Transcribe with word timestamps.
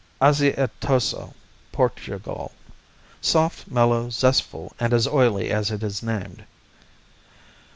Azeitoso 0.19 1.35
Portugal 1.71 2.53
Soft; 3.21 3.67
mellow, 3.69 4.09
zestful 4.09 4.73
and 4.79 4.93
as 4.93 5.05
oily 5.07 5.51
as 5.51 5.69
it 5.69 5.83
is 5.83 6.01
named. 6.01 6.43